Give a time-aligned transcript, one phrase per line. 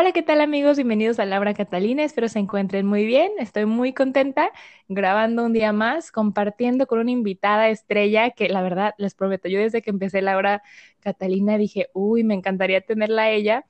[0.00, 0.76] Hola, ¿qué tal amigos?
[0.76, 2.04] Bienvenidos a Laura Catalina.
[2.04, 3.32] Espero se encuentren muy bien.
[3.40, 4.52] Estoy muy contenta
[4.86, 9.58] grabando un día más, compartiendo con una invitada estrella que la verdad les prometo, yo
[9.58, 10.62] desde que empecé Laura
[11.00, 13.64] Catalina dije, uy, me encantaría tenerla a ella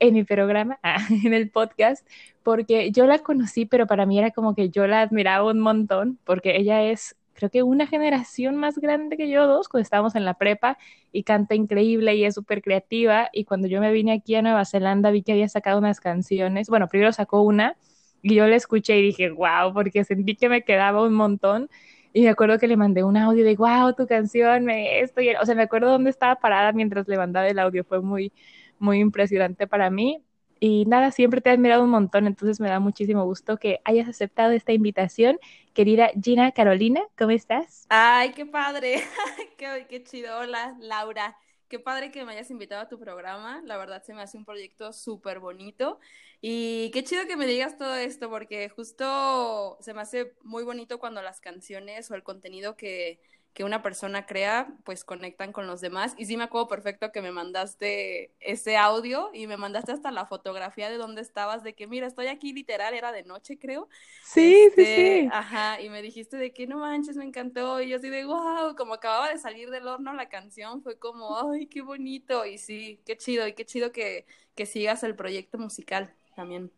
[0.00, 0.80] en mi programa,
[1.24, 2.08] en el podcast,
[2.42, 6.18] porque yo la conocí, pero para mí era como que yo la admiraba un montón,
[6.24, 10.24] porque ella es creo que una generación más grande que yo, dos, cuando estábamos en
[10.24, 10.78] la prepa
[11.12, 13.28] y canta increíble y es súper creativa.
[13.32, 16.68] Y cuando yo me vine aquí a Nueva Zelanda vi que había sacado unas canciones.
[16.68, 17.76] Bueno, primero sacó una
[18.22, 21.68] y yo la escuché y dije, wow, porque sentí que me quedaba un montón.
[22.12, 25.20] Y me acuerdo que le mandé un audio de, wow, tu canción, me esto.
[25.40, 27.84] o sea, me acuerdo dónde estaba parada mientras le mandaba el audio.
[27.84, 28.32] Fue muy,
[28.78, 30.22] muy impresionante para mí.
[30.58, 34.08] Y nada, siempre te he admirado un montón, entonces me da muchísimo gusto que hayas
[34.08, 35.38] aceptado esta invitación.
[35.76, 37.86] Querida Gina Carolina, ¿cómo estás?
[37.90, 39.02] Ay, qué padre,
[39.58, 40.38] qué, chido.
[40.38, 41.36] Hola, Laura.
[41.68, 43.60] Qué padre que me hayas invitado a tu programa.
[43.62, 46.00] La verdad se me hace un proyecto súper bonito.
[46.40, 50.98] Y qué chido que me digas todo esto, porque justo se me hace muy bonito
[50.98, 53.20] cuando las canciones o el contenido que,
[53.56, 56.12] que una persona crea, pues conectan con los demás.
[56.18, 60.26] Y sí me acuerdo perfecto que me mandaste ese audio y me mandaste hasta la
[60.26, 63.88] fotografía de dónde estabas, de que mira, estoy aquí literal, era de noche, creo.
[64.22, 65.28] Sí, sí, este, sí.
[65.32, 67.80] Ajá, y me dijiste de que no manches, me encantó.
[67.80, 71.50] Y yo así de wow, como acababa de salir del horno la canción, fue como,
[71.50, 72.44] ay, qué bonito.
[72.44, 76.70] Y sí, qué chido, y qué chido que, que sigas el proyecto musical también.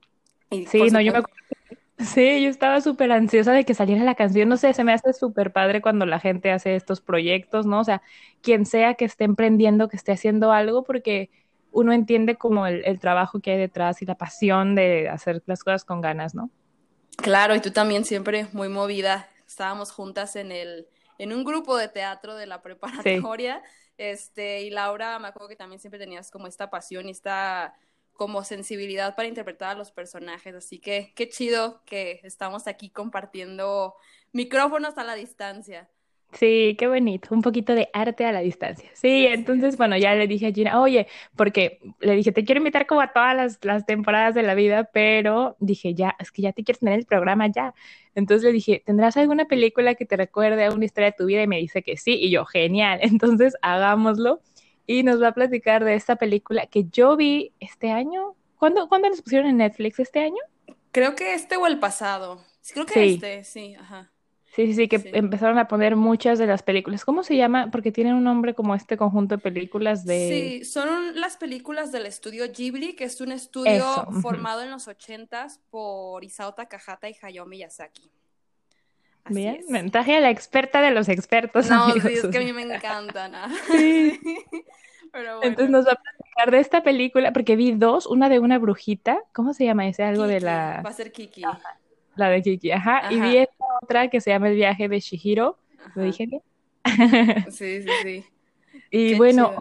[0.53, 1.58] sí, no, yo me acuerdo
[1.99, 4.49] Sí, yo estaba súper ansiosa de que saliera la canción.
[4.49, 7.81] No sé, se me hace súper padre cuando la gente hace estos proyectos, ¿no?
[7.81, 8.03] O sea,
[8.41, 11.29] quien sea que esté emprendiendo, que esté haciendo algo, porque
[11.73, 15.85] uno entiende como el, trabajo que hay detrás y la pasión de hacer las cosas
[15.85, 16.51] con ganas, ¿no?
[17.17, 19.29] Claro, y tú también siempre muy movida.
[19.47, 20.87] Estábamos juntas en el,
[21.19, 23.61] en un grupo de teatro de la preparatoria.
[23.99, 27.75] Este, y Laura, me acuerdo que también siempre tenías como esta pasión y esta
[28.19, 30.53] como sensibilidad para interpretar a los personajes.
[30.53, 33.95] Así que qué chido que estamos aquí compartiendo
[34.33, 35.89] micrófonos a la distancia.
[36.33, 38.91] Sí, qué bonito, un poquito de arte a la distancia.
[38.93, 41.07] Sí, entonces, bueno, ya le dije a Gina, oye,
[41.37, 44.91] porque le dije, te quiero invitar como a todas las, las, temporadas de la vida,
[44.93, 47.73] pero dije, ya, es que ya te quiero tener el programa ya.
[48.17, 51.43] Entonces le dije, ¿tendrás alguna película que te recuerde a una historia de tu vida?
[51.43, 54.41] Y me dice que sí, y yo, genial, entonces hagámoslo
[54.89, 58.35] y nos va a platicar de esta película que yo vi este año.
[58.57, 60.01] ¿Cuándo, ¿cuándo nos pusieron en Netflix?
[60.01, 60.39] ¿Este año?
[60.93, 62.43] Creo que este o el pasado.
[62.73, 64.11] Creo que este, sí, ajá.
[64.57, 67.05] Sí, sí, sí, que empezaron a poner muchas de las películas.
[67.05, 67.71] ¿Cómo se llama?
[67.71, 70.61] Porque tienen un nombre como este conjunto de películas de...
[70.63, 73.85] Sí, son las películas del estudio Ghibli, que es un estudio
[74.23, 78.11] formado en los ochentas por Isao Takahata y Hayao Miyazaki.
[79.29, 81.69] Bien, ventaja a la experta de los expertos.
[81.69, 83.33] No, sí, es que a mí me encantan.
[83.71, 84.21] Sí.
[85.13, 88.59] Pero Entonces nos va a platicar de esta película, porque vi dos, una de una
[88.59, 90.03] brujita, ¿cómo se llama ese?
[90.03, 90.83] Algo de la...
[90.85, 91.43] Va a ser Kiki.
[92.17, 93.11] la de Kiki, ajá.
[93.11, 95.59] Y vi esta otra que se llama El viaje de Shihiro.
[95.95, 96.43] ¿Lo dije bien?
[97.51, 98.25] sí, sí, sí.
[98.91, 99.55] Y bueno,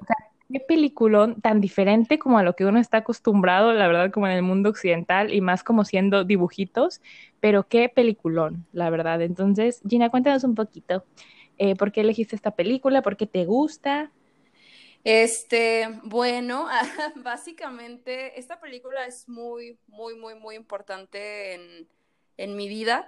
[0.52, 4.34] qué peliculón tan diferente como a lo que uno está acostumbrado, la verdad, como en
[4.34, 7.02] el mundo occidental y más como siendo dibujitos,
[7.48, 9.22] pero qué peliculón, la verdad.
[9.22, 11.06] Entonces, Gina, cuéntanos un poquito,
[11.58, 13.02] eh, ¿por qué elegiste esta película?
[13.02, 14.12] ¿Por qué te gusta?
[15.06, 16.68] Este, bueno,
[17.16, 21.88] básicamente esta película es muy, muy, muy, muy importante en,
[22.36, 23.08] en mi vida.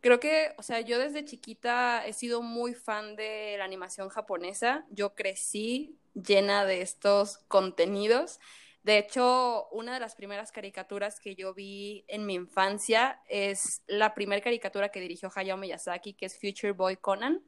[0.00, 4.86] Creo que, o sea, yo desde chiquita he sido muy fan de la animación japonesa.
[4.90, 8.38] Yo crecí llena de estos contenidos.
[8.82, 14.14] De hecho, una de las primeras caricaturas que yo vi en mi infancia es la
[14.14, 17.42] primera caricatura que dirigió Hayao Miyazaki, que es Future Boy Conan.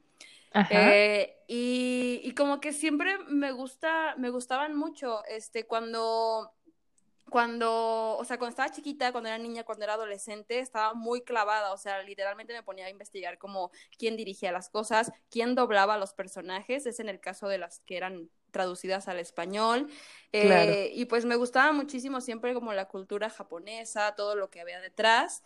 [0.69, 6.53] Eh, y, y, como que siempre me gusta, me gustaban mucho, este, cuando
[7.33, 11.73] cuando, o sea, cuando estaba chiquita, cuando era niña, cuando era adolescente, estaba muy clavada,
[11.73, 15.99] o sea, literalmente me ponía a investigar como quién dirigía las cosas, quién doblaba a
[15.99, 19.89] los personajes, es en el caso de las que eran traducidas al español,
[20.33, 24.83] eh, y pues me gustaba muchísimo siempre como la cultura japonesa, todo lo que había
[24.83, 25.43] detrás,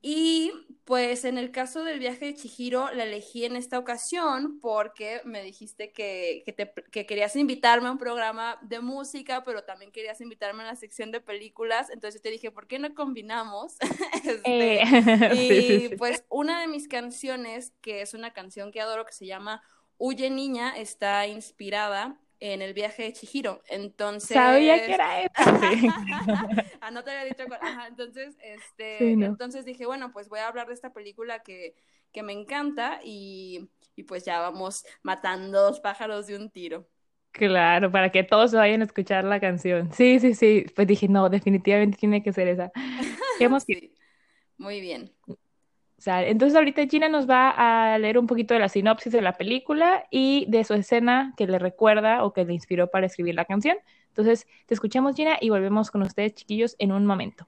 [0.00, 0.52] Y
[0.84, 5.42] pues en el caso del viaje de Chihiro, la elegí en esta ocasión porque me
[5.42, 6.44] dijiste que,
[6.90, 11.10] que, querías invitarme a un programa de música, pero también querías invitarme a la sección
[11.10, 11.90] de películas.
[11.90, 13.76] Entonces te dije, ¿por qué no combinamos?
[14.24, 19.12] Este, eh, y pues una de mis canciones, que es una canción que adoro, que
[19.12, 19.62] se llama
[19.96, 23.62] Huye Niña, está inspirada en el viaje de Chihiro.
[23.68, 24.34] Entonces.
[24.36, 25.32] Sabía que era eso.
[26.80, 27.44] ah, no te había dicho.
[27.60, 31.74] Ajá, entonces, este, entonces dije, bueno, pues voy a hablar de esta película que,
[32.12, 36.88] que me encanta y, y pues ya vamos matando dos pájaros de un tiro.
[37.32, 39.92] Claro, para que todos vayan a escuchar la canción.
[39.92, 40.66] Sí, sí, sí.
[40.74, 42.72] Pues dije, no, definitivamente tiene que ser esa.
[43.66, 43.94] sí.
[44.56, 45.12] Muy bien.
[46.06, 50.06] Entonces ahorita Gina nos va a leer un poquito de la sinopsis de la película
[50.10, 53.76] y de su escena que le recuerda o que le inspiró para escribir la canción.
[54.08, 57.46] Entonces, te escuchamos Gina y volvemos con ustedes chiquillos en un momento.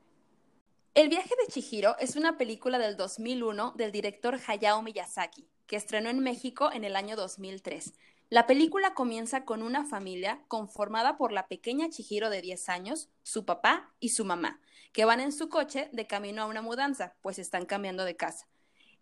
[0.94, 6.10] El viaje de Chihiro es una película del 2001 del director Hayao Miyazaki, que estrenó
[6.10, 7.94] en México en el año 2003.
[8.28, 13.44] La película comienza con una familia conformada por la pequeña Chihiro de 10 años, su
[13.44, 14.60] papá y su mamá,
[14.92, 18.48] que van en su coche de camino a una mudanza, pues están cambiando de casa.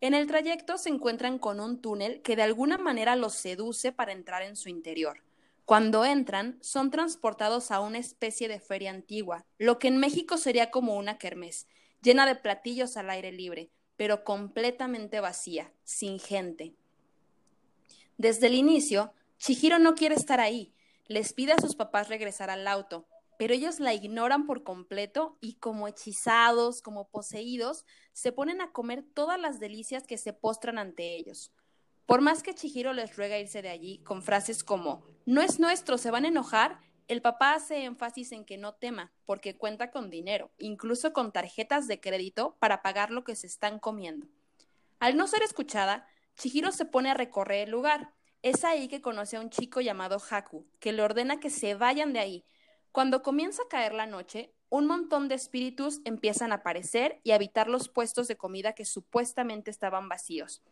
[0.00, 4.12] En el trayecto se encuentran con un túnel que de alguna manera los seduce para
[4.12, 5.22] entrar en su interior.
[5.64, 10.70] Cuando entran, son transportados a una especie de feria antigua, lo que en México sería
[10.70, 11.66] como una kermés,
[12.00, 16.74] llena de platillos al aire libre, pero completamente vacía, sin gente.
[18.16, 20.72] Desde el inicio, Chihiro no quiere estar ahí,
[21.06, 23.06] les pide a sus papás regresar al auto,
[23.38, 29.04] pero ellos la ignoran por completo y como hechizados, como poseídos, se ponen a comer
[29.14, 31.52] todas las delicias que se postran ante ellos.
[32.04, 35.98] Por más que Chihiro les ruega irse de allí con frases como no es nuestro,
[35.98, 40.10] se van a enojar, el papá hace énfasis en que no tema, porque cuenta con
[40.10, 44.26] dinero, incluso con tarjetas de crédito para pagar lo que se están comiendo.
[44.98, 46.06] Al no ser escuchada,
[46.36, 48.14] Chihiro se pone a recorrer el lugar.
[48.42, 52.12] Es ahí que conoce a un chico llamado Haku, que le ordena que se vayan
[52.12, 52.44] de ahí,
[52.92, 57.36] cuando comienza a caer la noche, un montón de espíritus empiezan a aparecer y a
[57.36, 60.62] habitar los puestos de comida que supuestamente estaban vacíos.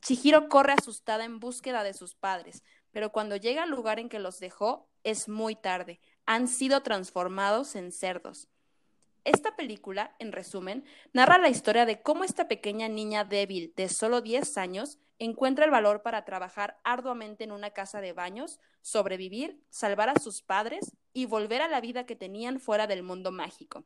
[0.00, 4.18] Chihiro corre asustada en búsqueda de sus padres, pero cuando llega al lugar en que
[4.18, 6.00] los dejó, es muy tarde.
[6.26, 8.48] Han sido transformados en cerdos.
[9.24, 14.20] Esta película, en resumen, narra la historia de cómo esta pequeña niña débil de solo
[14.20, 20.08] 10 años encuentra el valor para trabajar arduamente en una casa de baños, sobrevivir, salvar
[20.08, 23.84] a sus padres y volver a la vida que tenían fuera del mundo mágico.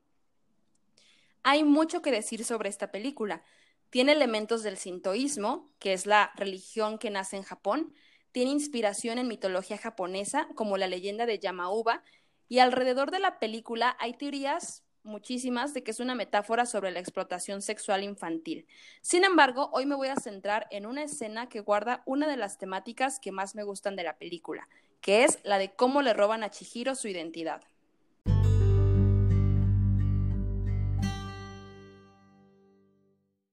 [1.42, 3.42] Hay mucho que decir sobre esta película.
[3.90, 7.92] Tiene elementos del sintoísmo, que es la religión que nace en Japón,
[8.32, 12.02] tiene inspiración en mitología japonesa, como la leyenda de Yamauba,
[12.48, 17.00] y alrededor de la película hay teorías muchísimas de que es una metáfora sobre la
[17.00, 18.66] explotación sexual infantil.
[19.00, 22.58] Sin embargo, hoy me voy a centrar en una escena que guarda una de las
[22.58, 24.68] temáticas que más me gustan de la película,
[25.00, 27.62] que es la de cómo le roban a Chihiro su identidad.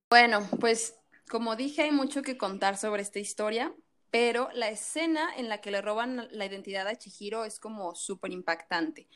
[0.09, 0.95] Bueno, pues
[1.29, 3.73] como dije, hay mucho que contar sobre esta historia,
[4.11, 8.31] pero la escena en la que le roban la identidad a Chihiro es como súper
[8.31, 9.07] impactante.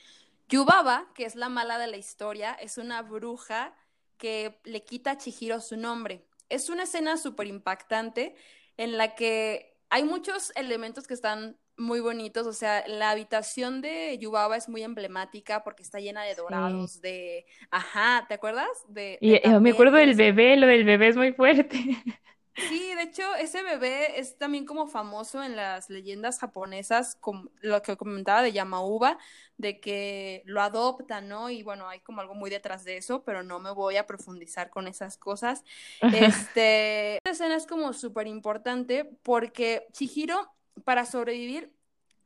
[0.49, 3.75] Yubaba, que es la mala de la historia, es una bruja
[4.17, 6.25] que le quita a Chihiro su nombre.
[6.49, 8.35] Es una escena súper impactante
[8.77, 14.18] en la que hay muchos elementos que están muy bonitos, o sea, la habitación de
[14.18, 18.68] Yubaba es muy emblemática porque está llena de dorados, de, ajá, ¿te acuerdas?
[18.87, 21.80] De, y me acuerdo del bebé, lo del bebé es muy fuerte.
[22.57, 27.81] Sí, de hecho, ese bebé es también como famoso en las leyendas japonesas, como lo
[27.83, 29.19] que comentaba de Yamauba,
[29.57, 31.52] de que lo adoptan, ¿no?
[31.52, 34.71] Y bueno, hay como algo muy detrás de eso, pero no me voy a profundizar
[34.71, 35.64] con esas cosas.
[36.47, 40.52] Este, esta escena es como súper importante porque Chihiro,
[40.83, 41.77] para sobrevivir,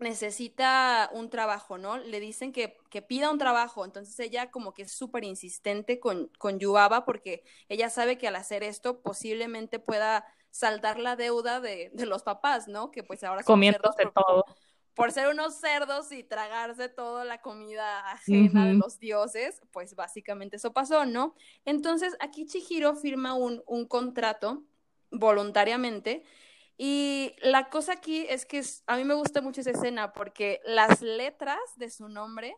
[0.01, 1.97] necesita un trabajo, ¿no?
[1.97, 6.27] Le dicen que, que pida un trabajo, entonces ella como que es súper insistente con,
[6.37, 11.91] con Yuaba porque ella sabe que al hacer esto posiblemente pueda saldar la deuda de,
[11.93, 12.91] de los papás, ¿no?
[12.91, 14.45] Que pues ahora comiéndose todo.
[14.93, 20.57] Por ser unos cerdos y tragarse toda la comida ajena de los dioses, pues básicamente
[20.57, 21.33] eso pasó, ¿no?
[21.63, 24.63] Entonces aquí Chihiro firma un, un contrato
[25.09, 26.23] voluntariamente
[26.77, 31.01] y la cosa aquí es que a mí me gusta mucho esa escena porque las
[31.01, 32.55] letras de su nombre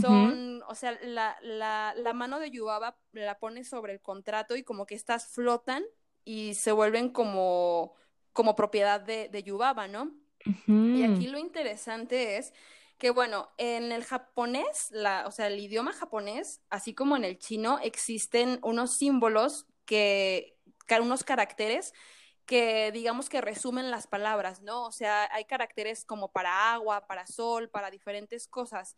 [0.00, 4.62] son, o sea, la, la, la, mano de Yubaba la pone sobre el contrato y
[4.62, 5.82] como que estas flotan
[6.24, 7.94] y se vuelven como,
[8.32, 10.14] como propiedad de, de Yubaba, ¿no?
[10.66, 12.54] Y aquí lo interesante es
[12.98, 17.38] que, bueno, en el japonés, la, o sea, el idioma japonés, así como en el
[17.38, 20.56] chino, existen unos símbolos que,
[21.00, 21.94] unos caracteres
[22.50, 24.84] que digamos que resumen las palabras, ¿no?
[24.84, 28.96] O sea, hay caracteres como para agua, para sol, para diferentes cosas.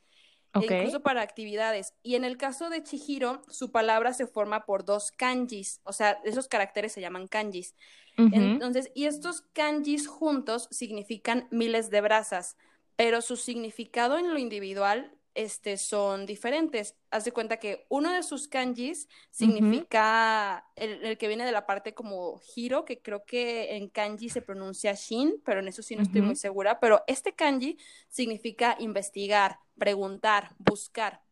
[0.54, 1.92] E incluso para actividades.
[2.02, 6.18] Y en el caso de Chihiro, su palabra se forma por dos kanjis, o sea,
[6.24, 7.74] esos caracteres se llaman kanjis.
[8.16, 12.56] Entonces, y estos kanjis juntos significan miles de brasas,
[12.96, 16.96] pero su significado en lo individual este, son diferentes.
[17.10, 21.94] Haz de cuenta que uno de sus kanjis significa el, que viene de la parte
[21.94, 26.02] como hiro, que creo que en kanji se pronuncia shin, pero en eso sí no
[26.02, 26.80] estoy muy segura.
[26.80, 31.22] Pero este kanji significa investigar, preguntar, buscar.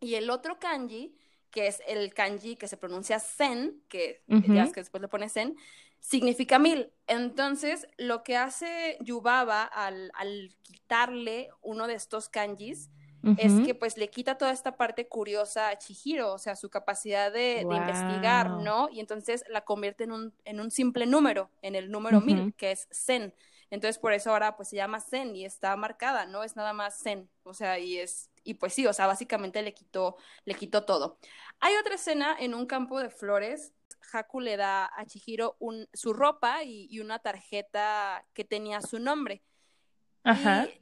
[0.00, 1.14] Y el otro kanji,
[1.50, 5.28] que es el kanji que se pronuncia sen, que ya es que después le pone
[5.28, 5.56] sen,
[6.00, 6.92] significa mil.
[7.06, 12.90] Entonces, lo que hace Yubaba al, al quitarle uno de estos kanjis,
[13.36, 17.32] es que pues le quita toda esta parte curiosa a Chihiro, o sea, su capacidad
[17.32, 18.88] de, investigar, ¿no?
[18.90, 22.72] Y entonces la convierte en un, en un simple número, en el número mil, que
[22.72, 23.34] es Zen.
[23.70, 27.02] Entonces por eso ahora pues se llama Zen y está marcada, no es nada más
[27.02, 30.84] Zen, o sea, y es, y pues sí, o sea, básicamente le quitó, le quitó
[30.84, 31.18] todo.
[31.60, 33.72] Hay otra escena en un campo de flores
[34.12, 38.98] Haku le da a Chihiro un, su ropa y, y, una tarjeta que tenía su
[38.98, 39.42] nombre.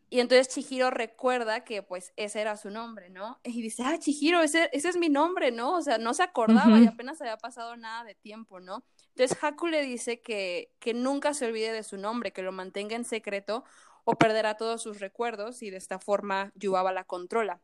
[0.08, 3.40] Y, entonces Chihiro recuerda que pues ese era su nombre, ¿no?
[3.44, 5.74] Y dice, ah, Chihiro, ese, ese es mi nombre, ¿no?
[5.74, 8.84] O sea, no se acordaba y apenas había pasado nada de tiempo, ¿no?
[9.14, 12.96] Entonces Haku le dice que, que nunca se olvide de su nombre, que lo mantenga
[12.96, 13.64] en secreto
[14.04, 17.60] o perderá todos sus recuerdos y de esta forma Yubaba la controla.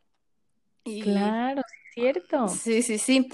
[0.85, 1.03] Y...
[1.03, 2.49] Claro, es cierto.
[2.49, 3.29] Sí, sí, sí.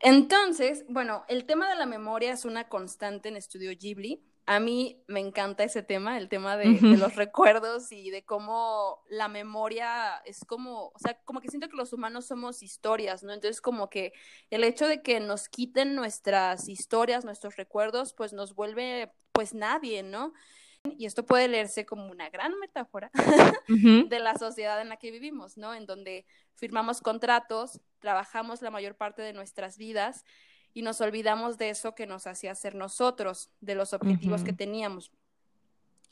[0.00, 4.22] Entonces, bueno, el tema de la memoria es una constante en Estudio Ghibli.
[4.48, 9.28] A mí me encanta ese tema, el tema de, los recuerdos y de cómo la
[9.28, 13.34] memoria es como, o sea, como que siento que los humanos somos historias, ¿no?
[13.34, 14.14] Entonces como que
[14.48, 20.02] el hecho de que nos quiten nuestras historias, nuestros recuerdos, pues nos vuelve pues nadie,
[20.02, 20.32] ¿no?
[20.96, 23.10] Y esto puede leerse como una gran metáfora
[23.68, 25.74] de la sociedad en la que vivimos, ¿no?
[25.74, 26.24] En donde
[26.54, 30.24] firmamos contratos, trabajamos la mayor parte de nuestras vidas
[30.78, 35.10] y nos olvidamos de eso que nos hacía ser nosotros, de los objetivos que teníamos.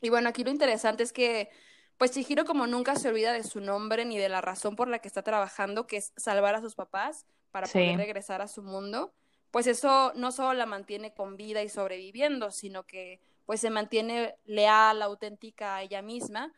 [0.03, 1.51] Y bueno, aquí lo interesante es que,
[1.99, 4.99] pues Chihiro como nunca se olvida de su nombre ni de la razón por la
[4.99, 9.15] que está trabajando, que es salvar a sus papás para poder regresar a su mundo,
[9.53, 14.35] pues eso no solo la mantiene con vida y sobreviviendo, sino que pues se mantiene
[14.47, 16.53] leal, auténtica a ella misma,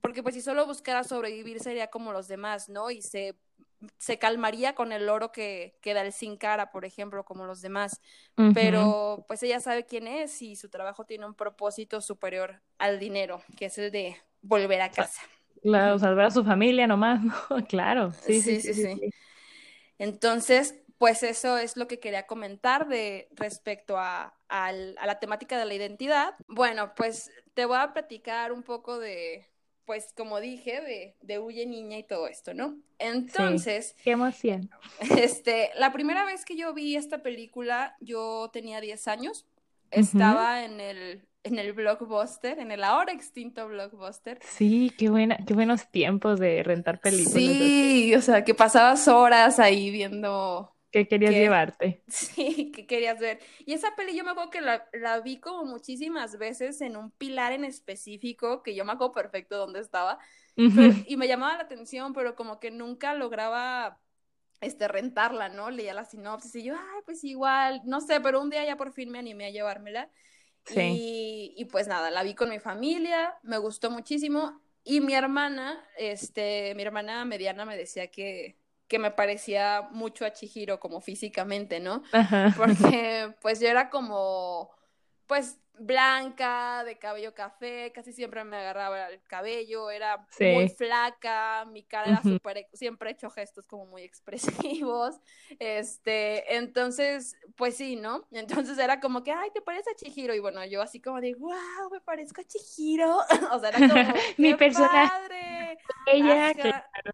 [0.00, 2.92] porque pues si solo buscara sobrevivir sería como los demás, ¿no?
[2.92, 3.34] Y se
[3.98, 7.60] se calmaría con el oro que, que da el sin cara, por ejemplo, como los
[7.60, 8.00] demás.
[8.52, 13.42] Pero pues ella sabe quién es y su trabajo tiene un propósito superior al dinero,
[13.56, 15.22] que es el de volver a casa.
[15.62, 17.34] Claro, salvar a su familia nomás, ¿no?
[17.68, 18.12] Claro.
[18.12, 19.10] Sí sí sí, sí,
[19.98, 25.64] Entonces, pues eso es lo que quería comentar de respecto a, a la temática de
[25.64, 26.34] la identidad.
[26.48, 29.46] Bueno, pues te voy a platicar un poco de,
[29.84, 32.78] pues como dije, de, de Huye Niña y todo esto, ¿no?
[32.98, 33.94] Entonces...
[34.02, 34.70] qué emoción.
[35.18, 39.46] Este, la primera vez que yo vi esta película, yo tenía 10 años,
[39.90, 44.38] estaba en el, en el blockbuster, en el ahora extinto blockbuster.
[44.42, 47.32] Sí, qué buena, qué buenos tiempos de rentar películas.
[47.32, 52.04] Sí, o sea, que pasabas horas ahí viendo ¿Qué querías llevarte?
[52.06, 53.40] Sí, ¿qué querías ver?
[53.66, 57.10] Y esa peli yo me acuerdo que la, la, vi como muchísimas veces en un
[57.10, 60.20] pilar en específico, que yo me acuerdo perfecto dónde estaba,
[60.54, 64.00] y me llamaba la atención, pero como que nunca lograba
[64.60, 65.72] este, rentarla, ¿no?
[65.72, 68.92] Leía la sinopsis y yo, ay, pues igual, no sé, pero un día ya por
[68.92, 70.08] fin me animé a llevármela.
[70.64, 70.80] Sí.
[70.80, 74.60] Y, y pues nada, la vi con mi familia, me gustó muchísimo.
[74.84, 78.58] Y mi hermana, este, mi hermana mediana me decía que,
[78.94, 82.04] que me parecía mucho a Chihiro como físicamente, ¿no?
[82.56, 84.70] Porque pues yo era como,
[85.26, 91.82] pues blanca, de cabello café, casi siempre me agarraba el cabello, era muy flaca, mi
[91.82, 95.16] cara era súper, siempre he hecho gestos como muy expresivos,
[95.58, 98.28] este, entonces, pues sí, ¿no?
[98.30, 100.36] Entonces era como que, ay, ¿te parece a Chihiro?
[100.36, 103.18] Y bueno, yo así como de, wow, me parezco a Chihiro,
[103.50, 105.78] o sea, era como, mi personaje.
[106.06, 107.10] Ella, claro.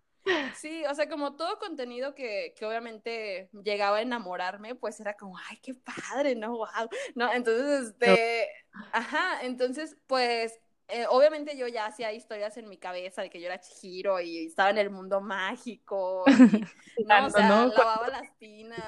[0.54, 5.38] Sí, o sea, como todo contenido que, que, obviamente llegaba a enamorarme, pues era como,
[5.48, 6.52] ay, qué padre, ¿no?
[6.52, 6.88] Wow.
[7.14, 8.48] No, entonces, este,
[8.92, 13.46] ajá, entonces, pues, eh, obviamente yo ya hacía historias en mi cabeza de que yo
[13.46, 16.30] era Chihiro y estaba en el mundo mágico, y,
[17.04, 17.26] ¿no?
[17.26, 18.78] O sea, lavaba las tinas,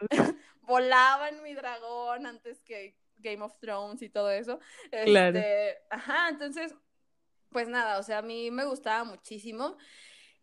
[0.62, 4.60] volaba en mi dragón antes que Game of Thrones y todo eso.
[4.90, 5.38] Claro.
[5.38, 6.74] Este, ajá, entonces,
[7.50, 9.76] pues nada, o sea, a mí me gustaba muchísimo.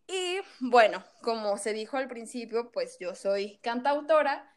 [0.06, 4.54] Y bueno, como se dijo al principio, pues yo soy cantautora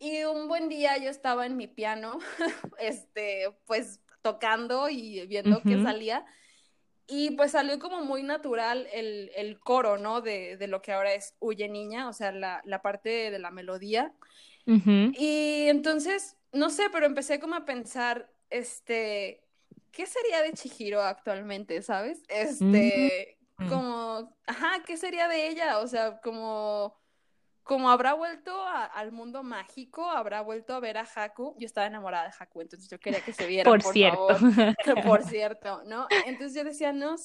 [0.00, 2.18] Y un buen día yo estaba en mi piano,
[2.78, 6.24] este, pues tocando y viendo qué salía.
[7.06, 10.20] Y pues salió como muy natural el, el coro, ¿no?
[10.20, 13.50] De, de, lo que ahora es Huye Niña, o sea, la, la parte de la
[13.50, 14.12] melodía.
[14.66, 19.40] Y entonces, no sé, pero empecé como a pensar, este,
[19.92, 22.22] ¿qué sería de Chihiro actualmente, sabes?
[22.28, 23.68] Este, mm.
[23.68, 25.78] como, ajá, ¿qué sería de ella?
[25.78, 26.98] O sea, como
[27.68, 31.54] como habrá vuelto al mundo mágico, habrá vuelto a ver a Haku.
[31.58, 33.70] Yo estaba enamorada de Haku, entonces yo quería que se viera.
[33.70, 34.26] Por, cierto.
[35.04, 36.06] por cierto, ¿no?
[36.24, 37.16] Entonces yo decía, no,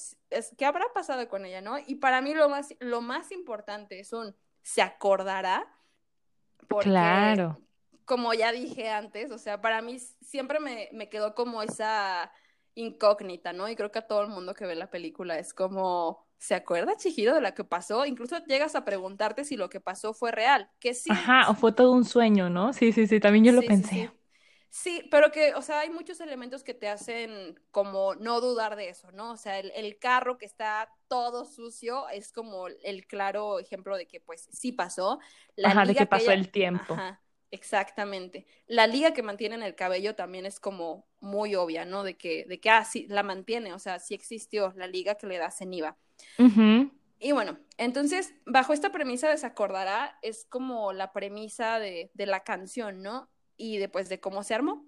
[0.58, 1.78] ¿qué habrá pasado con ella, no?
[1.88, 5.66] Y para mí lo más, lo más importante es un, ¿se acordará?
[6.68, 7.62] Porque, claro.
[8.04, 12.34] Como ya dije antes, o sea, para mí siempre me, me quedó como esa
[12.76, 13.70] incógnita, ¿no?
[13.70, 16.98] Y creo que a todo el mundo que ve la película es como, ¿se acuerda
[16.98, 18.06] Chihiro de lo que pasó?
[18.06, 21.12] Incluso llegas a preguntarte si lo que pasó fue real, que sí.
[21.12, 22.74] Ajá, o fue todo un sueño, ¿no?
[22.74, 24.12] Sí, sí, sí, también yo lo pensé.
[24.70, 28.90] Sí, pero que, o sea, hay muchos elementos que te hacen como no dudar de
[28.90, 29.32] eso, ¿no?
[29.32, 34.20] O sea, el, carro que está todo sucio es como el claro ejemplo de que,
[34.20, 35.20] pues, sí pasó.
[35.56, 36.96] La ajá, de que pasó el tiempo.
[36.96, 37.23] Ajá,
[37.54, 38.48] exactamente.
[38.68, 42.04] La liga que mantiene en el cabello también es como muy obvia, ¿no?
[42.04, 45.28] De que, de que, ah, sí, la mantiene, o sea, sí existió la liga que
[45.28, 45.96] le da ceniva.
[47.20, 52.26] Y bueno, entonces, bajo esta premisa de se acordará, es como la premisa de, de
[52.26, 53.30] la canción, ¿no?
[53.56, 54.86] Y después de cómo se armó.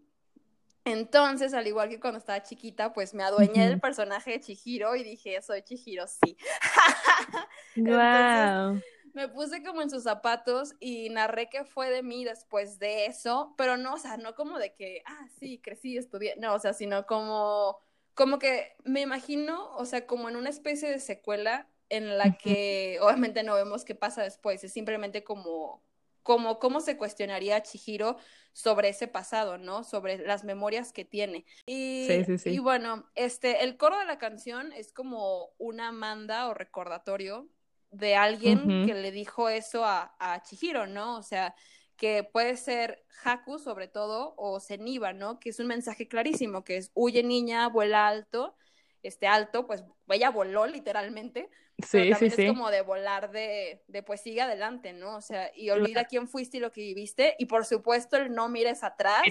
[0.85, 5.03] Entonces, al igual que cuando estaba chiquita, pues me adueñé del personaje de Chihiro y
[5.03, 6.35] dije, soy Chihiro, sí.
[7.75, 8.81] wow.
[9.15, 13.53] Me puse como en sus zapatos y narré que fue de mí después de eso,
[13.57, 16.73] pero no, o sea, no como de que, ah, sí, crecí, estudié, no, o sea,
[16.73, 17.79] sino como
[18.15, 22.97] como que me imagino, o sea, como en una especie de secuela en la que
[23.01, 25.83] obviamente no vemos qué pasa después, es simplemente como,
[26.23, 28.17] como cómo se cuestionaría Chihiro
[28.53, 29.83] sobre ese pasado, ¿no?
[29.83, 31.45] Sobre las memorias que tiene.
[31.65, 32.49] Y, sí, sí, sí.
[32.51, 37.49] y bueno, este, el coro de la canción es como una manda o recordatorio
[37.97, 41.17] de alguien que le dijo eso a, a Chihiro, ¿no?
[41.17, 41.55] O sea,
[41.97, 45.39] que puede ser Haku sobre todo o Zeniba, ¿no?
[45.39, 48.55] Que es un mensaje clarísimo, que es huye niña, vuela alto,
[49.01, 52.43] este alto, pues ella voló literalmente, sí, sí, sí.
[52.43, 55.15] es como de volar de, de pues sigue adelante, ¿no?
[55.15, 58.49] O sea, y olvida quién fuiste y lo que viviste, y por supuesto el no
[58.49, 59.21] mires atrás.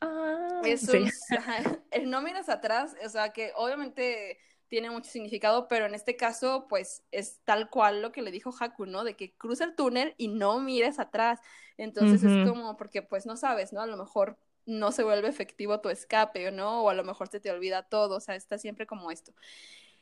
[0.00, 0.88] Ah, es
[1.90, 4.38] el no mires atrás, o sea, que obviamente
[4.70, 8.54] tiene mucho significado, pero en este caso, pues es tal cual lo que le dijo
[8.58, 9.02] Haku, ¿no?
[9.02, 11.40] De que cruza el túnel y no mires atrás.
[11.76, 13.80] Entonces es como, porque pues no sabes, ¿no?
[13.80, 16.84] A lo mejor no se vuelve efectivo tu escape, ¿no?
[16.84, 19.32] O a lo mejor se te olvida todo, o sea, está siempre como esto.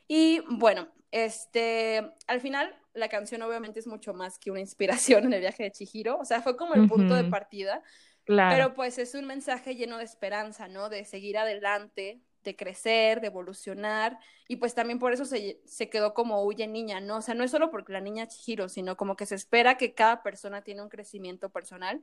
[0.06, 5.32] Y bueno, este, al final la canción obviamente es mucho más que una inspiración en
[5.32, 7.82] el viaje de Chihiro, o sea, fue como el punto de partida,
[8.24, 8.54] claro.
[8.54, 10.90] pero pues es un mensaje lleno de esperanza, ¿no?
[10.90, 16.14] De seguir adelante, de crecer, de evolucionar, y pues también por eso se, se, quedó
[16.14, 17.18] como huye niña, ¿no?
[17.18, 19.92] O sea, no es solo porque la niña Chihiro, sino como que se espera que
[19.92, 22.02] cada persona tiene un crecimiento personal.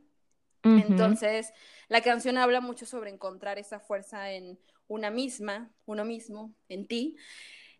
[0.64, 1.54] Entonces,
[1.90, 7.18] la canción habla mucho sobre encontrar esa fuerza en una misma, uno mismo, en ti,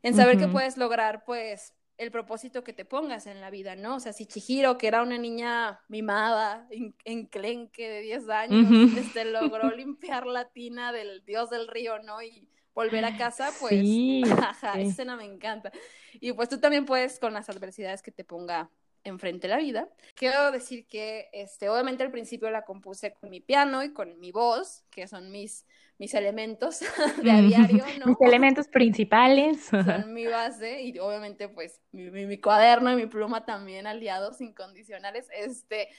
[0.04, 3.96] en saber que puedes lograr, pues, el propósito que te pongas en la vida, ¿no?
[3.96, 6.68] O sea, si Chihiro, que era una niña mimada,
[7.06, 12.22] enclenque de 10 años, este, logró limpiar la tina del dios del río, ¿no?
[12.22, 15.72] Y volver a casa, pues, sí, esa escena me encanta.
[16.14, 18.70] Y pues tú también puedes, con las adversidades que te ponga
[19.04, 19.90] enfrente la vida.
[20.16, 24.32] Quiero decir que, este, obviamente al principio la compuse con mi piano y con mi
[24.32, 25.66] voz, que son mis
[25.98, 26.80] mis elementos
[27.24, 28.08] de a diario, ¿no?
[28.08, 29.66] Mis elementos principales.
[29.66, 35.28] Son mi base y obviamente pues mi, mi, cuaderno y mi pluma también aliados incondicionales,
[35.36, 35.90] este,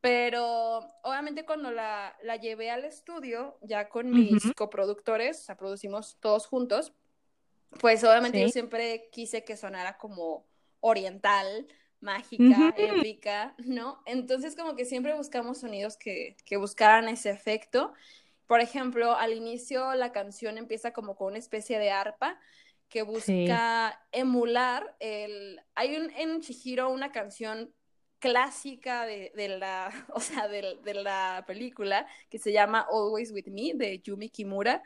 [0.00, 6.16] pero obviamente cuando la, la llevé al estudio, ya con mis coproductores, o sea, producimos
[6.20, 6.94] todos juntos,
[7.78, 10.46] pues obviamente yo siempre quise que sonara como
[10.80, 11.66] oriental,
[12.00, 14.02] mágica, épica, ¿no?
[14.06, 17.92] Entonces como que siempre buscamos sonidos que, que buscaran ese efecto.
[18.46, 22.40] Por ejemplo, al inicio la canción empieza como con una especie de arpa
[22.88, 25.60] que busca emular el...
[25.74, 27.72] Hay un, en Chihiro una canción
[28.20, 33.48] clásica de, de la, o sea, de, de, la película que se llama Always With
[33.48, 34.82] Me de Yumi Kimura,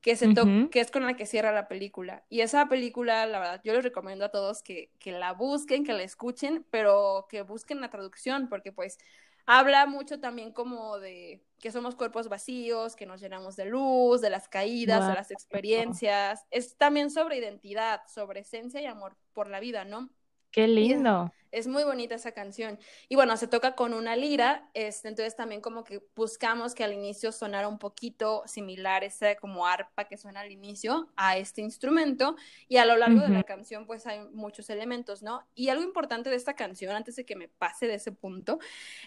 [0.00, 0.32] que, se
[0.70, 2.24] que es con la que cierra la película.
[2.28, 5.92] Y esa película, la verdad, yo les recomiendo a todos que, que la busquen, que
[5.92, 8.98] la escuchen, pero que busquen la traducción, porque pues
[9.46, 14.30] habla mucho también como de que somos cuerpos vacíos, que nos llenamos de luz, de
[14.30, 16.46] las caídas, de las experiencias.
[16.50, 20.10] Es también sobre identidad, sobre esencia y amor por la vida, ¿no?
[20.50, 21.32] Qué lindo.
[21.50, 22.78] Es muy bonita esa canción.
[23.08, 26.92] Y bueno, se toca con una lira, este, entonces también como que buscamos que al
[26.92, 32.36] inicio sonara un poquito similar, ese como arpa que suena al inicio, a este instrumento.
[32.68, 35.42] Y a lo largo de la canción pues hay muchos elementos, ¿no?
[35.54, 38.58] Y algo importante de esta canción, antes de que me pase de ese punto,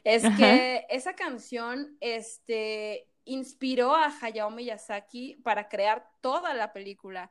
[0.04, 7.30] es que esa canción, este, inspiró a Hayao Miyazaki para crear toda la película.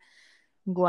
[0.64, 0.86] Wow.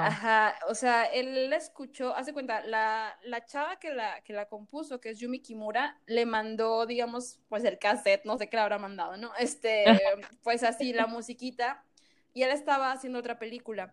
[0.00, 4.46] Ajá, o sea, él la escuchó, hace cuenta, la, la chava que la, que la
[4.48, 8.62] compuso, que es Yumi Kimura, le mandó, digamos, pues el cassette, no sé qué le
[8.62, 9.32] habrá mandado, ¿no?
[9.38, 9.84] Este,
[10.44, 11.84] pues así, la musiquita,
[12.32, 13.92] y él estaba haciendo otra película,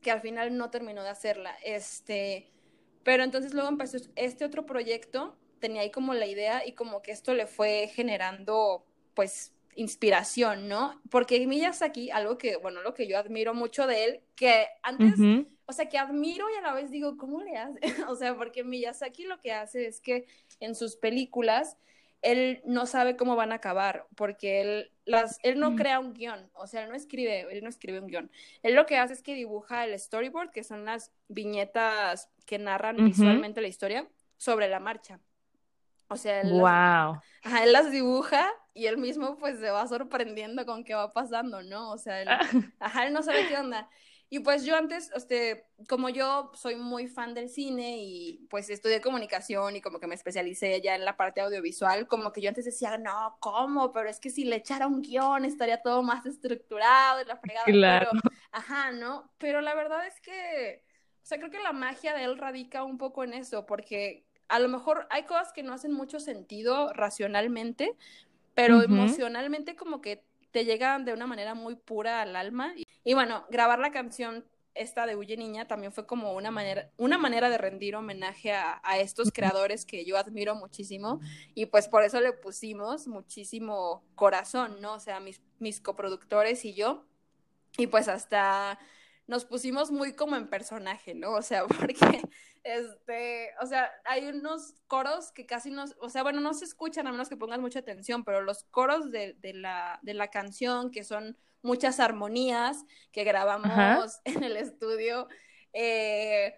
[0.00, 2.50] que al final no terminó de hacerla, este,
[3.04, 7.12] pero entonces luego empezó este otro proyecto, tenía ahí como la idea y como que
[7.12, 11.00] esto le fue generando, pues, inspiración, ¿no?
[11.08, 15.14] Porque Miyazaki, algo que, bueno, lo que yo admiro mucho de él, que antes,
[15.66, 17.78] o sea, que admiro y a la vez digo, ¿cómo le hace?
[18.08, 20.26] o sea, porque Miyazaki lo que hace es que
[20.58, 21.76] en sus películas,
[22.22, 26.50] él no sabe cómo van a acabar, porque él, las, él no crea un guion,
[26.54, 28.32] o sea, él no escribe, él no escribe un guion.
[28.64, 32.96] Él lo que hace es que dibuja el storyboard, que son las viñetas que narran
[32.96, 35.20] visualmente la historia, sobre la marcha.
[36.08, 36.62] O sea, él, wow.
[36.62, 41.62] las, él las dibuja y él mismo pues se va sorprendiendo con qué va pasando,
[41.62, 41.90] ¿no?
[41.90, 42.28] O sea, él,
[42.80, 43.88] ajá, él no sabe qué onda.
[44.30, 49.00] Y pues yo antes, este, como yo soy muy fan del cine y pues estudié
[49.00, 52.66] comunicación y como que me especialicé ya en la parte audiovisual, como que yo antes
[52.66, 53.90] decía, no, ¿cómo?
[53.90, 57.64] Pero es que si le echara un guion estaría todo más estructurado y la fregada.
[57.64, 58.10] Claro.
[58.52, 59.32] ajá, ¿no?
[59.38, 60.84] Pero la verdad es que,
[61.22, 64.58] o sea, creo que la magia de él radica un poco en eso, porque a
[64.58, 67.94] lo mejor hay cosas que no hacen mucho sentido racionalmente,
[68.54, 72.74] pero emocionalmente como que te llegan de una manera muy pura al alma.
[73.04, 77.18] Y, bueno, grabar la canción esta de Huye Niña también fue como una manera, una
[77.18, 81.20] manera de rendir homenaje a, estos creadores que yo admiro muchísimo
[81.54, 84.94] y pues por eso le pusimos muchísimo corazón, ¿no?
[84.94, 87.04] O sea, mis, mis coproductores y yo.
[87.76, 88.78] Y pues hasta
[89.28, 91.32] nos pusimos muy como en personaje, ¿no?
[91.32, 92.22] O sea, porque,
[92.64, 97.06] este, o sea, hay unos coros que casi no, o sea, bueno, no se escuchan
[97.06, 100.90] a menos que pongas mucha atención, pero los coros de, de, la, de la canción,
[100.90, 105.28] que son muchas armonías que grabamos en el estudio,
[105.72, 106.56] eh,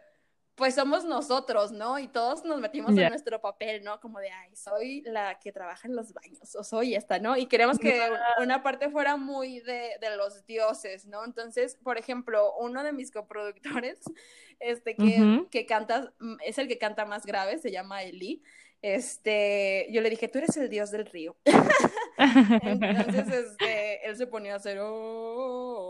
[0.60, 1.98] pues somos nosotros, ¿no?
[1.98, 3.98] Y todos nos metimos en nuestro papel, ¿no?
[3.98, 7.34] Como de, ay, soy la que trabaja en los baños, o soy esta, ¿no?
[7.34, 7.98] Y queremos que
[8.42, 11.24] una parte fuera muy de, de, los dioses, ¿no?
[11.24, 14.00] Entonces, por ejemplo, uno de mis coproductores,
[14.60, 18.42] este, que, que canta, mm, es el que canta más grave, se llama Eli,
[18.82, 21.36] este, yo le dije, tú eres el dios del río.
[22.18, 25.89] Entonces, este, él se ponía a hacer, oh,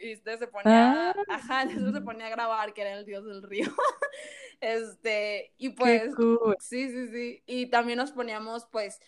[0.00, 1.14] y usted se ponía, ah.
[1.28, 3.66] ajá, se ponía a grabar que era el dios del río.
[4.60, 6.12] este, y pues,
[6.60, 9.00] sí, sí, sí, y también nos poníamos, pues,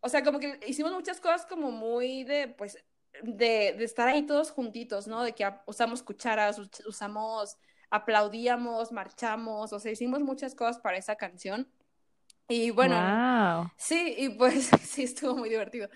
[0.00, 2.78] o sea, como que hicimos muchas cosas como muy de, pues,
[3.22, 5.22] de, de estar ahí todos juntitos, ¿no?
[5.22, 7.58] De que usamos cucharas, usamos,
[7.90, 11.70] aplaudíamos, marchamos, o sea, hicimos muchas cosas para esa canción.
[12.50, 15.88] Y bueno, sí, y pues sí, estuvo muy divertido.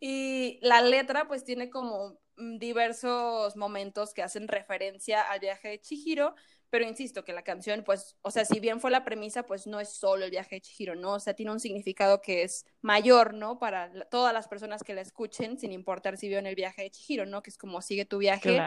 [0.00, 6.34] Y la letra pues tiene como diversos momentos que hacen referencia al viaje de Chihiro,
[6.70, 9.80] pero insisto que la canción pues, o sea, si bien fue la premisa, pues no
[9.80, 11.14] es solo el viaje de Chihiro, ¿no?
[11.14, 13.58] O sea, tiene un significado que es mayor, ¿no?
[13.58, 17.26] Para todas las personas que la escuchen, sin importar si vieron el viaje de Chihiro,
[17.26, 17.42] ¿no?
[17.42, 18.60] Que es como sigue tu viaje.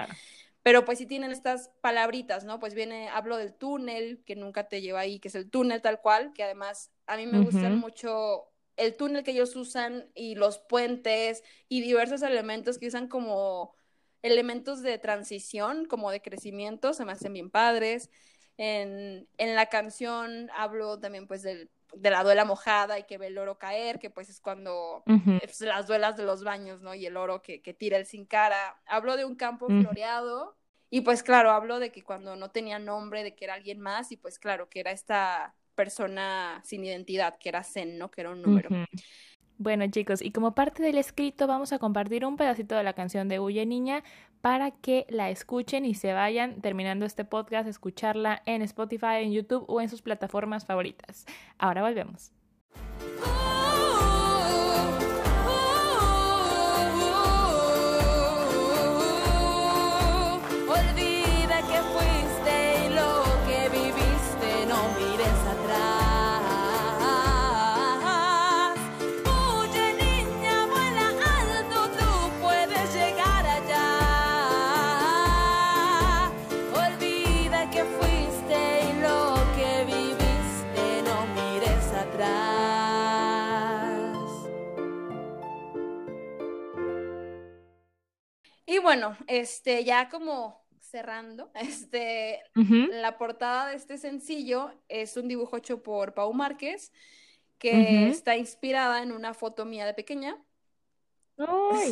[0.61, 2.59] Pero pues sí tienen estas palabritas, ¿no?
[2.59, 6.01] Pues viene, hablo del túnel, que nunca te lleva ahí, que es el túnel tal
[6.01, 8.49] cual, que además a mí me gustan mucho
[8.79, 13.75] el túnel que ellos usan y los puentes y diversos elementos que usan como
[14.21, 18.09] elementos de transición, como de crecimiento, se me hacen bien padres.
[18.57, 23.27] En, en la canción hablo también pues del de la duela mojada y que ve
[23.27, 25.07] el oro caer, que pues es cuando
[25.59, 26.93] las duelas de los baños, ¿no?
[26.95, 28.81] Y el oro que, que tira el sin cara.
[28.85, 30.57] Hablo de un campo floreado
[30.89, 34.11] y pues claro, hablo de que cuando no tenía nombre, de que era alguien más
[34.11, 38.11] y pues claro, que era esta persona sin identidad, que era Zen, ¿no?
[38.11, 38.67] Que era un número.
[39.57, 43.29] Bueno chicos, y como parte del escrito vamos a compartir un pedacito de la canción
[43.29, 44.03] de Huye Niña
[44.41, 49.63] para que la escuchen y se vayan terminando este podcast, escucharla en Spotify, en YouTube
[49.69, 51.25] o en sus plataformas favoritas.
[51.57, 52.33] Ahora volvemos.
[88.89, 95.83] Bueno, este, ya como cerrando, este, la portada de este sencillo es un dibujo hecho
[95.83, 96.91] por Pau Márquez,
[97.59, 100.35] que está inspirada en una foto mía de pequeña.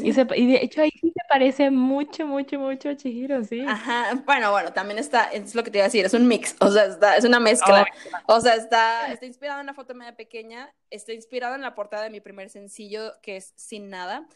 [0.02, 3.64] y, de hecho ahí sí se parece mucho, mucho, mucho a Chihiro, sí.
[3.68, 6.56] Ajá, bueno, bueno, también está, es lo que te iba a decir, es un mix,
[6.60, 7.86] o sea, es una mezcla.
[8.26, 11.76] o sea, está, está inspirado en una foto mía de pequeña, está inspirado en la
[11.76, 14.28] portada de mi primer sencillo, que es Sin Nada.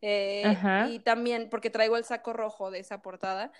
[0.00, 0.44] Eh,
[0.90, 3.52] y también porque traigo el saco rojo de esa portada.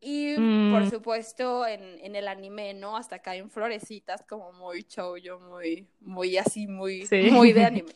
[0.00, 0.90] Y por mm.
[0.90, 2.96] supuesto en, en, el anime, ¿no?
[2.96, 7.92] Hasta caen florecitas como muy shoujo, muy, muy así, muy, muy de anime.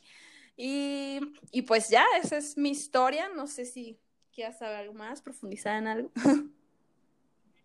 [0.56, 1.20] Y,
[1.52, 3.28] y, pues ya, esa es mi historia.
[3.34, 3.98] No sé si
[4.34, 6.10] quieras saber algo más, profundizar en algo.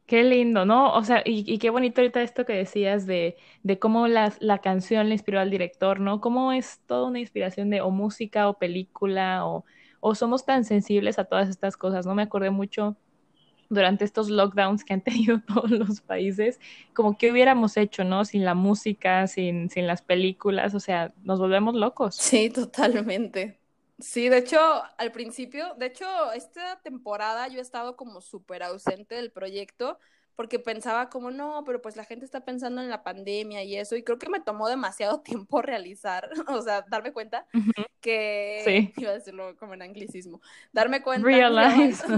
[0.05, 0.93] Qué lindo, ¿no?
[0.93, 4.59] O sea, y, y, qué bonito ahorita esto que decías de, de cómo la, la,
[4.59, 6.21] canción le inspiró al director, ¿no?
[6.21, 9.65] Cómo es toda una inspiración de o música o película o,
[9.99, 12.15] o somos tan sensibles a todas estas cosas, ¿no?
[12.15, 12.95] Me acordé mucho
[13.69, 16.60] durante estos lockdowns que han tenido todos los países,
[16.93, 18.25] como que hubiéramos hecho, ¿no?
[18.25, 22.15] Sin la música, sin, sin las películas, o sea, nos volvemos locos.
[22.15, 23.60] Sí, totalmente.
[23.99, 24.60] Sí, de hecho,
[24.97, 29.99] al principio, de hecho, esta temporada yo he estado como súper ausente del proyecto
[30.36, 33.95] porque pensaba como, no, pero pues la gente está pensando en la pandemia y eso,
[33.95, 37.48] y creo que me tomó demasiado tiempo realizar, o sea, darme cuenta
[38.02, 38.93] que, sí.
[39.02, 41.30] iba a decirlo como en anglicismo, darme cuenta,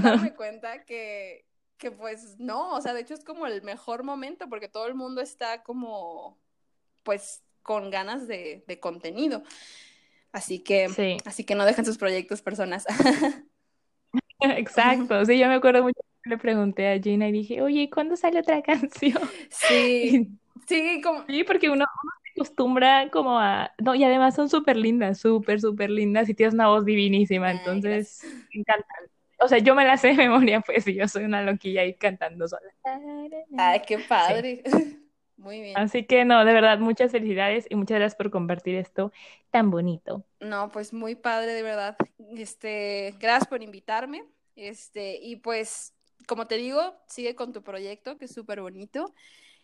[0.01, 1.45] darme cuenta que,
[1.77, 4.95] que pues no, o sea, de hecho es como el mejor momento porque todo el
[4.95, 6.37] mundo está como,
[7.03, 9.43] pues, con ganas de, de contenido.
[10.31, 12.85] Así que, así que no dejen sus proyectos, personas.
[14.39, 18.39] Exacto, sí, yo me acuerdo mucho le pregunté a Gina y dije, oye, ¿cuándo sale
[18.39, 19.21] otra canción?
[19.49, 20.27] Sí,
[20.67, 21.25] sí, como...
[21.25, 21.85] sí, porque uno,
[22.23, 23.71] se acostumbra como a...
[23.79, 28.21] No, y además son súper lindas, súper, súper lindas y tienes una voz divinísima, entonces
[28.53, 29.07] me encantan.
[29.39, 31.93] O sea, yo me la sé de memoria, pues, y yo soy una loquilla ahí
[31.93, 32.73] cantando sola.
[33.57, 34.63] Ay, qué padre.
[35.37, 35.77] Muy bien.
[35.77, 39.11] Así que no, de verdad, muchas felicidades y muchas gracias por compartir esto
[39.51, 40.25] tan bonito.
[40.39, 41.95] No, pues muy padre, de verdad.
[42.35, 44.25] Este, gracias por invitarme.
[44.55, 45.93] Este, y pues
[46.27, 49.13] como te digo, sigue con tu proyecto, que es súper bonito.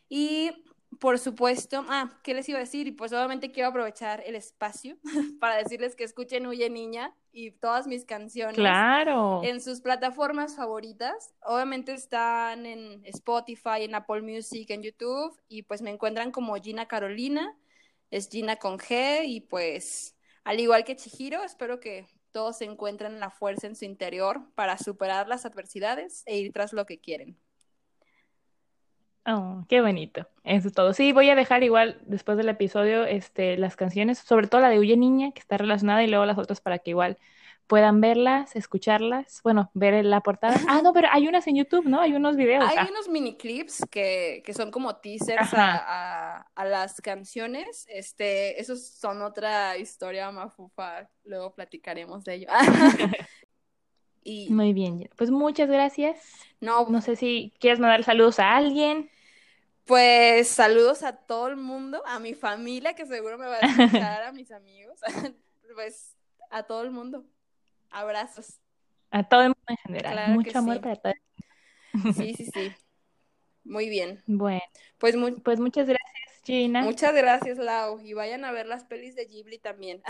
[0.09, 0.51] Y
[0.99, 2.87] por supuesto, ah, ¿qué les iba a decir?
[2.87, 4.97] Y pues obviamente quiero aprovechar el espacio
[5.39, 8.55] para decirles que escuchen Huye Niña y todas mis canciones.
[8.55, 9.41] Claro.
[9.43, 11.33] En sus plataformas favoritas.
[11.43, 15.37] Obviamente están en Spotify, en Apple Music, en YouTube.
[15.47, 17.57] Y pues me encuentran como Gina Carolina.
[18.11, 19.23] Es Gina con G.
[19.25, 24.41] Y pues, al igual que Chihiro, espero que todos encuentran la fuerza en su interior
[24.55, 27.37] para superar las adversidades e ir tras lo que quieren.
[29.25, 30.27] Oh, qué bonito.
[30.43, 30.93] Eso es todo.
[30.93, 34.79] Sí, voy a dejar igual después del episodio este, las canciones, sobre todo la de
[34.79, 37.17] Huye Niña, que está relacionada, y luego las otras para que igual
[37.67, 40.59] puedan verlas, escucharlas, bueno, ver la portada.
[40.67, 41.99] Ah, no, pero hay unas en YouTube, ¿no?
[41.99, 42.63] Hay unos videos.
[42.67, 42.87] Hay ah.
[42.89, 47.85] unos mini clips que, que son como teasers a, a, las canciones.
[47.89, 51.09] Este, esos son otra historia mafufa.
[51.23, 52.47] Luego platicaremos de ello.
[54.23, 54.49] y...
[54.49, 56.19] Muy bien, pues muchas gracias.
[56.59, 59.09] No, no sé si quieres mandar saludos a alguien.
[59.85, 64.23] Pues saludos a todo el mundo, a mi familia que seguro me va a escuchar,
[64.23, 64.99] a mis amigos,
[65.75, 66.15] pues
[66.49, 67.25] a todo el mundo.
[67.93, 68.59] Abrazos.
[69.11, 70.31] A todo el mundo en general.
[70.31, 71.15] Mucho amor para todos.
[72.15, 72.73] Sí, sí, sí.
[73.63, 74.21] Muy bien.
[74.25, 74.61] Bueno,
[74.97, 76.81] pues, pues muchas gracias, Gina.
[76.81, 77.99] Muchas gracias, Lau.
[77.99, 80.01] Y vayan a ver las pelis de Ghibli también.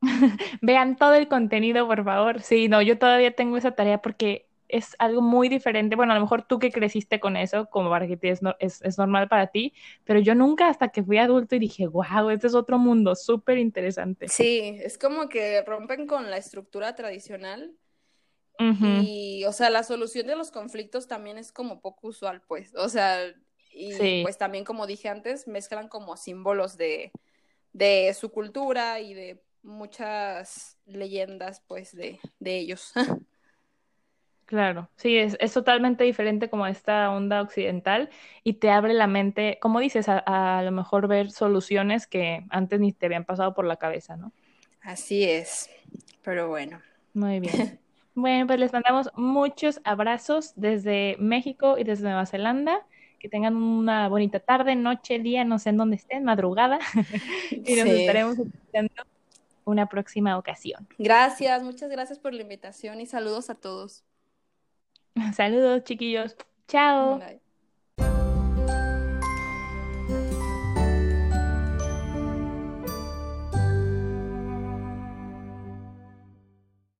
[0.62, 2.42] Vean todo el contenido, por favor.
[2.42, 5.94] Sí, no, yo todavía tengo esa tarea porque es algo muy diferente.
[5.94, 8.98] Bueno, a lo mejor tú que creciste con eso, como para que es, es, es,
[8.98, 12.56] normal para ti, pero yo nunca hasta que fui adulto y dije, wow, este es
[12.56, 14.26] otro mundo, súper interesante.
[14.26, 17.72] Sí, es como que rompen con la estructura tradicional.
[18.58, 22.72] Y, o sea, la solución de los conflictos también es como poco usual, pues.
[22.76, 23.18] O sea,
[23.72, 27.10] y pues también, como dije antes, mezclan como símbolos de,
[27.72, 32.92] de su cultura y de muchas leyendas, pues, de, de ellos.
[34.46, 38.10] Claro, sí, es, es totalmente diferente como esta onda occidental
[38.42, 40.18] y te abre la mente, como dices, a,
[40.58, 44.32] a, lo mejor ver soluciones que antes ni te habían pasado por la cabeza, ¿no?
[44.82, 45.70] Así es,
[46.22, 46.82] pero bueno.
[47.14, 47.80] Muy bien.
[48.14, 52.86] bueno, pues les mandamos muchos abrazos desde México y desde Nueva Zelanda.
[53.18, 56.78] Que tengan una bonita tarde, noche, día, no sé en dónde estén, madrugada.
[57.50, 58.92] y nos estaremos escuchando
[59.64, 60.86] una próxima ocasión.
[60.98, 64.04] Gracias, muchas gracias por la invitación y saludos a todos.
[65.34, 66.36] Saludos, chiquillos.
[66.68, 67.26] Chao.